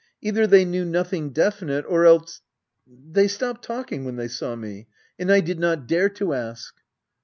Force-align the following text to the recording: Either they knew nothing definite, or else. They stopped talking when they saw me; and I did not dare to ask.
Either 0.19 0.47
they 0.47 0.65
knew 0.65 0.83
nothing 0.83 1.29
definite, 1.29 1.85
or 1.87 2.07
else. 2.07 2.41
They 2.87 3.27
stopped 3.27 3.63
talking 3.63 4.03
when 4.03 4.15
they 4.15 4.27
saw 4.29 4.55
me; 4.55 4.87
and 5.19 5.31
I 5.31 5.41
did 5.41 5.59
not 5.59 5.85
dare 5.85 6.09
to 6.09 6.33
ask. 6.33 6.73